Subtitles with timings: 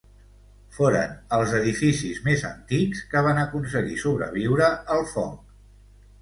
[0.77, 5.55] Foren els edificis més antics que van aconseguir sobreviure al foc.